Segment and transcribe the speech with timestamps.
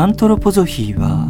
[0.00, 1.26] アントロポゾフィーは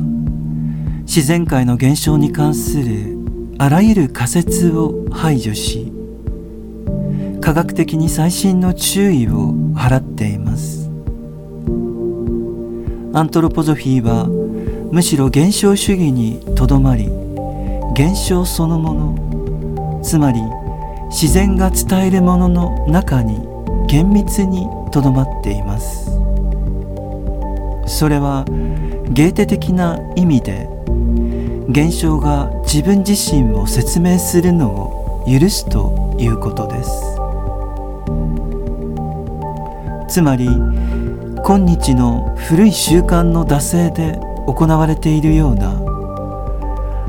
[1.07, 3.17] 自然界の現象に関する
[3.57, 5.91] あらゆる仮説を排除し
[7.41, 10.91] 科学的に最新の注意を払っています。
[13.15, 14.27] アントロポゾフィーは
[14.93, 17.07] むしろ現象主義にとどまり
[17.95, 20.43] 現象そのものつまり
[21.07, 23.41] 自然が伝えるものの中に
[23.87, 26.18] 厳密にとどまっています。
[27.89, 28.45] それは
[29.11, 30.69] ゲーテ的な意味で
[31.69, 37.19] 現象が自分自身を説明するのを許すということです。
[40.09, 40.47] つまり
[41.45, 45.81] 今日の古い習慣の惰性で行われているような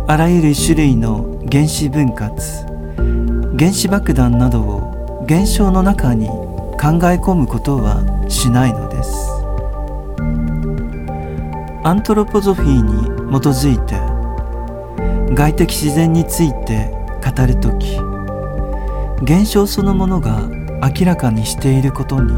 [0.07, 2.35] あらゆる種類の原子分割
[3.57, 9.38] 原子爆弾などを現象の中に考え込むことはしないのです。
[11.84, 16.91] アントロポゾフィーに基づいて外的自然について
[17.24, 17.98] 語る時
[19.24, 20.41] 現象そのものが
[20.98, 22.34] 明らかにしていることに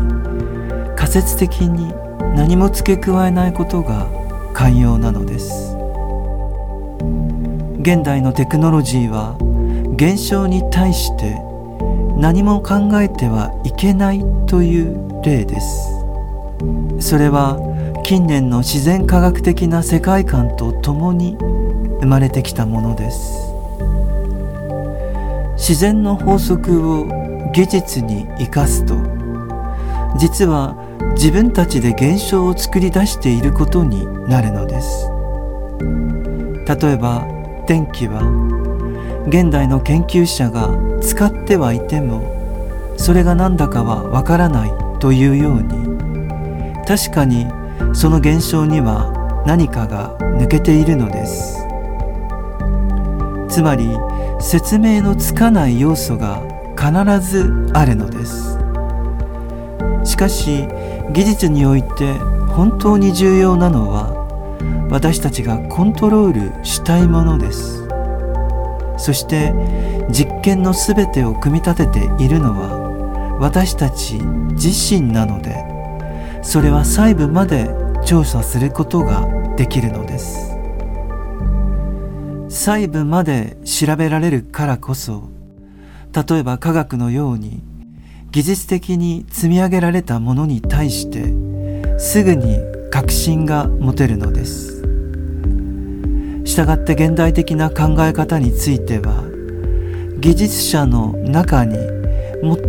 [0.95, 1.94] 仮説的に
[2.36, 4.08] 何も付け加えないことが
[4.53, 5.76] 寛容なのです。
[7.81, 9.36] 現代のテクノロジーは
[9.95, 11.42] 現象に対して
[12.17, 15.92] 何も考えてはいけないという例です。
[17.00, 17.58] それは
[18.12, 21.38] 近年の自然科学的な世界観とともに
[22.02, 23.54] 生まれてきたものです。
[25.56, 27.06] 自然の法則を
[27.54, 28.95] 技術に生かすと
[30.17, 30.76] 実は
[31.14, 35.08] 自分たちで現象を作り出していることになるのです。
[36.67, 37.26] 例えば
[37.66, 38.20] 天気は
[39.30, 40.67] 現代の研究者が
[41.02, 47.61] 使ってはいてもそれが何だかはわからないというように確かに
[47.93, 51.65] その現象には何かが抜けているのです。
[53.49, 53.89] つまり
[54.39, 56.41] 説明のつかない要素が
[56.77, 58.58] 必ずあるのです。
[60.03, 60.67] しかし
[61.14, 62.14] 技術において
[62.49, 64.21] 本当に重要なのは
[64.89, 67.87] 私たちがコントロールしたいものです。
[68.97, 69.53] そして
[70.11, 74.20] 実験のすべてを組み立てているのは私たち
[74.53, 75.65] 自身なので
[76.41, 77.69] それは細部まで
[78.05, 80.52] 調査することができるのです。
[82.49, 85.29] 細部まで調べられるからこそ
[86.13, 87.63] 例えば科学のように
[88.31, 91.33] 技術的に積み上げられたものに対して
[91.97, 92.59] すぐに
[92.91, 94.81] 確信が持てるのです。
[96.43, 99.23] したがって現代的な考え方については
[100.19, 101.77] 技術者の中に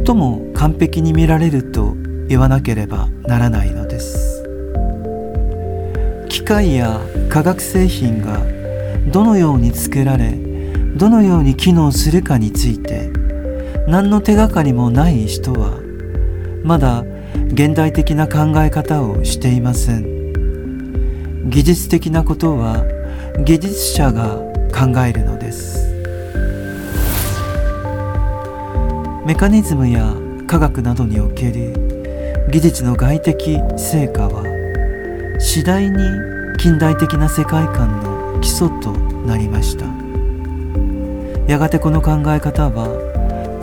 [0.06, 1.96] 最も完璧に見られると
[2.28, 4.42] 言わなければならないのです。
[6.28, 8.40] 機械や化学製品が
[9.10, 10.32] どのように作られ
[10.96, 13.10] どのように機能するかについて
[13.86, 15.78] 何の手がかりもない人は
[16.62, 17.04] まだ
[17.52, 21.50] 現代的な考え方をしていません。
[21.50, 22.84] 技術的なことは
[23.44, 24.36] 技術者が
[24.72, 25.92] 考えるのです。
[29.26, 30.14] メカニズムや
[30.46, 31.81] 科学などにおける
[32.52, 34.44] 技術の外的成果は
[35.40, 35.96] 次第に
[36.58, 39.86] 近代的な世界観の基礎となりました。
[41.50, 42.88] やがてこの考え方は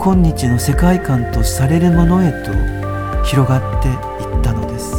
[0.02, 2.50] 今日の世界観とされるものへと
[3.22, 4.92] 広がっていったのです。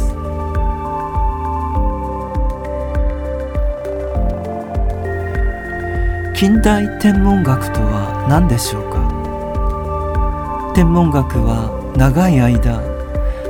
[6.34, 10.72] 近代天文学とは何でしょうか？
[10.74, 12.90] 天文学は長い間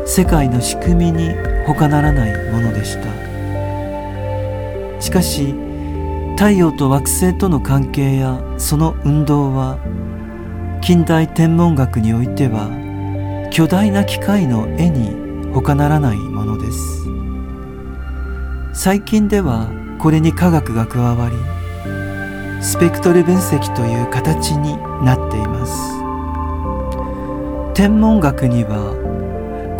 [0.04, 1.30] 世界の仕組みに
[1.66, 3.08] 他ならないものでした。
[5.00, 5.54] しかし
[6.36, 9.78] 太陽と惑星との関係やその運動は
[10.82, 12.68] 近代天文学においては
[13.52, 17.02] 巨大な機械の絵に他ならないものです。
[18.74, 21.36] 最近ではこれに科学が加わり
[22.62, 25.74] スペクトル分析という形になっています。
[27.74, 28.94] 天文学には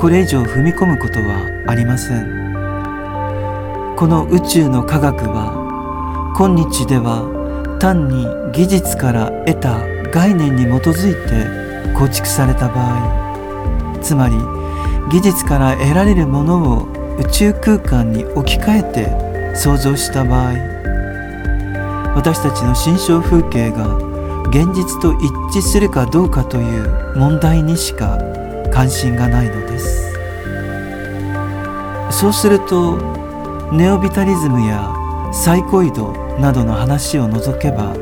[0.02, 2.43] これ以上踏み込むことはありません。
[3.96, 9.78] この宇宙の科学は今日では単に技術から得た
[10.10, 14.34] 概念に基づいて構築された場合つまり
[15.12, 16.88] 技術から得られるものを
[17.20, 20.54] 宇宙空間に置き換えて想像した場合
[22.16, 23.94] 私たちの心象風景が
[24.49, 28.19] 現実と一致するかどうかという問題にしか
[28.73, 30.13] 関心がないのです。
[32.11, 32.97] そうすると
[33.73, 34.93] ネオビタリズムや
[35.33, 37.95] サイコイドなどの話を除けば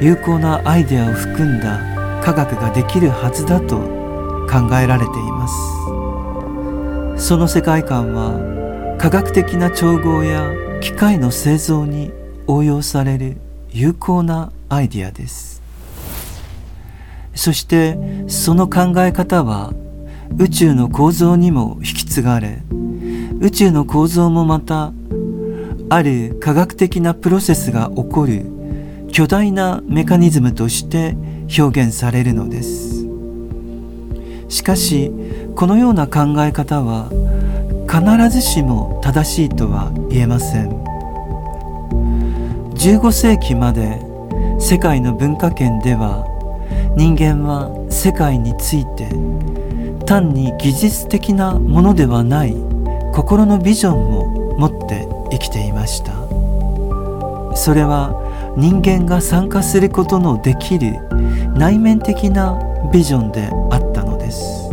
[0.00, 1.78] 有効なアイデアを含んだ
[2.22, 3.78] 科学ができるはずだと
[4.50, 5.48] 考えられていま
[7.16, 7.26] す。
[7.28, 10.50] その世界観は科学的な調合や
[10.80, 12.12] 機械の製造に
[12.46, 13.36] 応用される
[13.70, 15.53] 有効なアイデアです。
[17.34, 17.98] そして
[18.28, 19.72] その考え方は
[20.38, 22.62] 宇宙の構造にも引き継がれ
[23.40, 24.92] 宇宙の構造もまた
[25.90, 28.46] ある科学的なプロセスが起こる
[29.12, 31.16] 巨大なメカニズムとして
[31.58, 33.06] 表現されるのです。
[34.48, 35.12] しかし
[35.54, 37.10] このような考え方は
[37.88, 40.70] 必ずしも正しいとは言えません。
[42.74, 44.00] 15世紀まで
[44.58, 46.33] 世界の文化圏では
[46.96, 49.08] 人間は世界について
[50.06, 52.54] 単に技術的なものではない
[53.12, 56.12] 心のビジョンを持って生きていました。
[57.56, 58.12] それは
[58.56, 60.98] 人間が参加することのできる
[61.56, 62.58] 内面的な
[62.92, 64.70] ビジョンであったのです。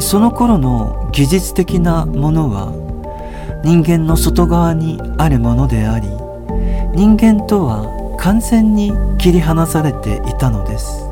[0.00, 2.72] その頃の技術的なものは
[3.64, 6.08] 人間の外側にあるものであり
[6.94, 11.08] 人間とは完全に切り離されていたのです。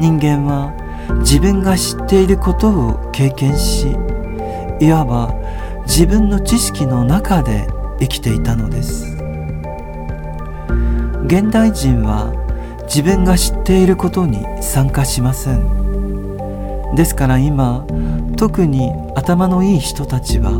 [0.00, 0.74] 人間は
[1.20, 3.86] 自分が知っていることを経験し
[4.80, 5.32] いわば
[5.86, 7.68] 自分の知識の中で
[8.00, 9.16] 生きていたのです。
[11.26, 12.34] 現代人は
[12.86, 16.96] 自分が知っていることに参加しません。
[16.96, 17.86] ですから今
[18.36, 20.50] 特に頭のいい人たちは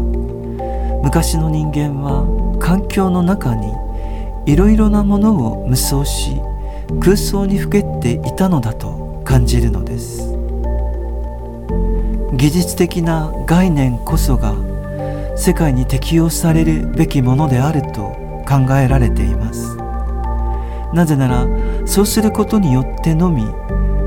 [1.02, 2.24] 昔の人間は
[2.60, 3.82] 環境の中に
[4.46, 6.40] いろいろなものを無双し
[7.00, 10.32] 空想にふけっていたのだと感じるのです。
[12.34, 14.54] 技術的な概念こそが
[15.36, 18.16] 世界に適用されるべきものであると
[18.48, 19.76] 考えられています。
[20.92, 21.46] なぜなら
[21.86, 23.44] そうすることによってのみ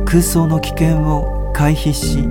[0.05, 2.27] 空想の危険を回避し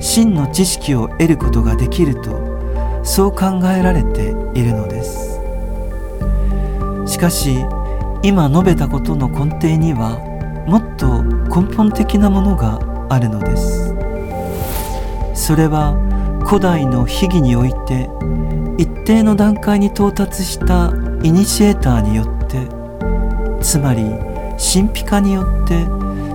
[0.00, 5.23] 真の知識を得ることができるとそう考えられているのです。
[7.14, 7.64] しかし
[8.24, 10.18] 今述べたことの根底には
[10.66, 13.94] もっと根本的なものがあるのです。
[15.32, 15.94] それは
[16.44, 18.10] 古代の秘技において
[18.78, 20.90] 一定の段階に到達した
[21.22, 22.66] イニシエーターによって
[23.62, 24.02] つまり
[24.58, 25.86] 神秘化によって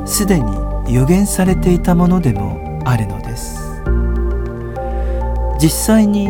[0.05, 0.45] すでに
[0.93, 3.59] 予言されていたものでもあるのです。
[5.59, 6.29] 実際に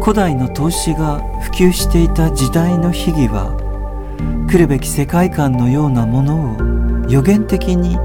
[0.00, 3.61] 古代の投資が普及していた時代の秘技は
[4.48, 7.96] 来るべき世界観のようなものを予言的に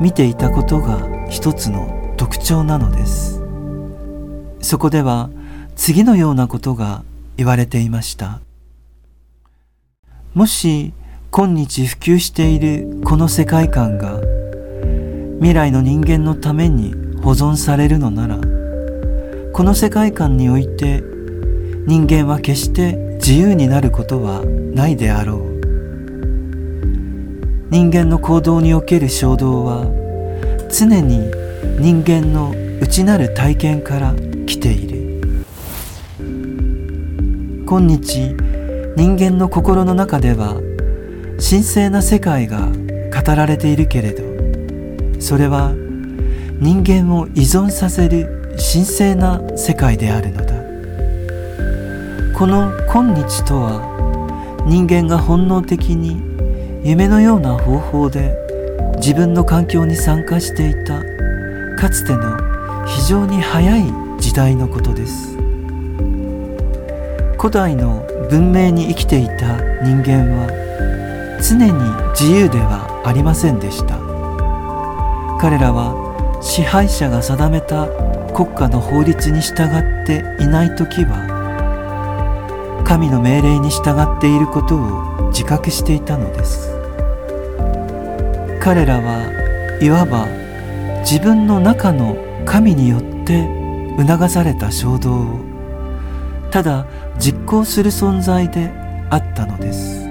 [0.00, 3.42] 見ていたことが一つの特徴なのです。
[4.60, 5.30] そこでは
[5.76, 7.02] 次のようなことが
[7.36, 8.40] 言われていました。
[10.34, 10.92] もし
[11.30, 14.20] 今日普及しているこの世界観が
[15.36, 18.36] 未来の人間のために保存されるのなら
[19.52, 21.02] この世界観において
[21.86, 25.60] 人間は決して自由になることはないであろう。
[27.70, 29.86] 人間の行動における衝動は
[30.68, 31.30] 常に
[31.78, 34.12] 人間の内なる体験から
[34.44, 35.22] 来ている。
[37.64, 38.34] 今日
[38.96, 40.60] 人間の心の中では
[41.38, 45.72] 神聖な世界が語られているけれどそれは
[46.58, 50.51] 人間を依存させる神聖な世界であるのだ。
[52.34, 56.20] この今日とは人間が本能的に
[56.82, 58.34] 夢のような方法で
[58.96, 61.02] 自分の環境に参加していた
[61.76, 63.84] かつての非常に早い
[64.18, 65.36] 時代のことです。
[67.38, 71.72] 古代の文明に生きていた人間は常に
[72.18, 73.98] 自由ではありませんでした。
[75.38, 77.86] 彼らは支配者が定めた
[78.34, 81.31] 国家の法律に従っていない時は
[82.92, 86.68] 神の命令に従っていることを自覚していたのです。
[88.60, 90.26] 彼らはいわば
[91.00, 93.48] 自分の中の神によって
[93.96, 95.40] 促された衝動を
[96.50, 96.86] ただ
[97.18, 98.70] 実行する存在で
[99.08, 100.02] あったのです。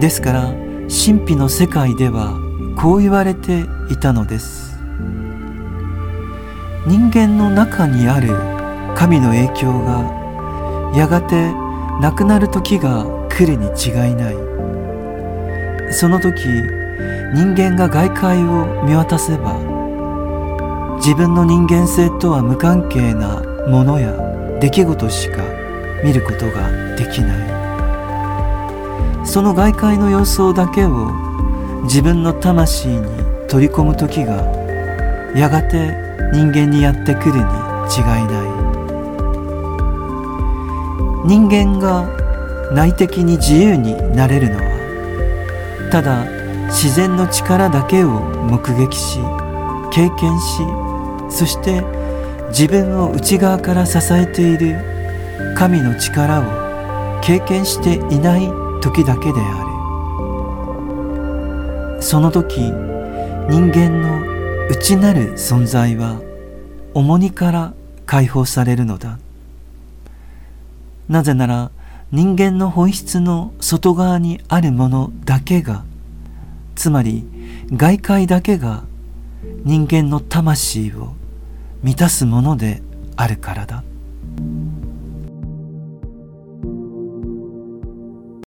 [0.00, 0.44] ですから
[0.88, 2.32] 神秘の世界では
[2.80, 4.78] こう言われていたのです。
[6.86, 8.30] 人間の中にある
[8.96, 10.21] 神の影響が
[10.94, 11.52] やがて
[12.00, 14.36] なくなる時が来るに違いない。
[15.92, 16.46] その時
[17.34, 19.58] 人間が外界を見渡せば
[20.96, 24.12] 自分の人間性とは無関係なものや
[24.60, 25.42] 出来事しか
[26.04, 29.26] 見ることができない。
[29.26, 31.10] その外界の様相だけを
[31.84, 33.02] 自分の魂に
[33.48, 34.42] 取り込む時が
[35.34, 35.96] やがて
[36.32, 37.44] 人間にやってくるに違い
[38.26, 38.71] ない。
[41.24, 42.08] 人間が
[42.72, 46.24] 内的に自由になれるのはただ
[46.66, 49.18] 自然の力だけを目撃し
[49.90, 50.62] 経験し
[51.28, 51.82] そして
[52.48, 54.76] 自分を内側から支えている
[55.56, 58.48] 神の力を経験していない
[58.82, 59.72] 時だけである。
[62.02, 64.20] その時人間の
[64.68, 66.20] 内なる存在は
[66.94, 67.74] 重荷から
[68.06, 69.18] 解放されるのだ。
[71.12, 71.70] なぜなら
[72.10, 75.84] 人間の本質の外側にあるものだけが
[76.74, 77.28] つまり
[77.70, 78.84] 外界だけが
[79.62, 81.12] 人間の魂を
[81.82, 82.82] 満たすもので
[83.16, 83.84] あるからだ。